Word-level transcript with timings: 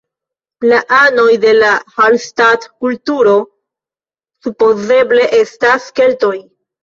La 0.69 0.77
anoj 0.99 1.33
de 1.41 1.51
la 1.57 1.69
Hallstatt-kulturo 1.97 3.35
supozeble 4.47 5.27
estas 5.41 5.87
keltoj. 6.01 6.35